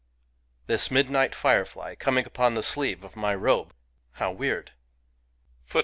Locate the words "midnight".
0.89-1.35